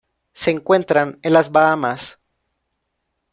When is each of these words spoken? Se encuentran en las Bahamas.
Se 0.33 0.49
encuentran 0.49 1.19
en 1.21 1.33
las 1.33 1.51
Bahamas. 1.51 2.17